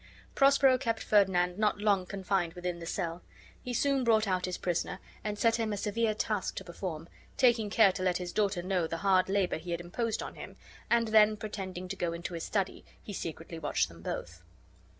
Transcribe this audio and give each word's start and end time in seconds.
Prospero 0.33 0.79
kept 0.79 1.03
Ferdinand 1.03 1.59
not 1.59 1.77
long 1.79 2.07
confined 2.07 2.53
within 2.55 2.79
the 2.79 2.87
cell: 2.87 3.21
he 3.61 3.71
soon 3.71 4.03
brought 4.03 4.27
out 4.27 4.45
his 4.45 4.57
prisoner, 4.57 4.97
and 5.23 5.37
set 5.37 5.57
him 5.57 5.71
a 5.71 5.77
severe 5.77 6.15
task 6.15 6.55
to 6.55 6.63
perform, 6.63 7.07
taking 7.37 7.69
care 7.69 7.91
to 7.91 8.01
let 8.01 8.17
his 8.17 8.33
daughter 8.33 8.63
know 8.63 8.87
the 8.87 8.97
hard 9.05 9.29
labour 9.29 9.57
he 9.57 9.69
had 9.69 9.79
imposed 9.79 10.23
on 10.23 10.33
him, 10.33 10.55
and 10.89 11.09
then 11.09 11.37
pretending 11.37 11.87
to 11.87 11.95
go 11.95 12.13
into 12.13 12.33
his 12.33 12.43
study, 12.43 12.83
he 13.03 13.13
secretly 13.13 13.59
watched 13.59 13.89
them 13.89 14.01
both. 14.01 14.41